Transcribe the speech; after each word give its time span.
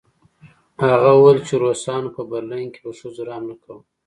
هغه 0.91 1.09
وویل 1.13 1.39
چې 1.47 1.53
روسانو 1.63 2.09
په 2.15 2.21
برلین 2.31 2.67
کې 2.73 2.79
په 2.85 2.91
ښځو 2.99 3.21
رحم 3.27 3.43
نه 3.51 3.55
کاوه 3.63 3.81